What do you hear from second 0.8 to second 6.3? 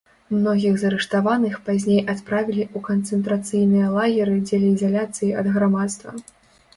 з арыштаваных пазней адправілі ў канцэнтрацыйныя лагеры дзеля ізаляцыі ад грамадства.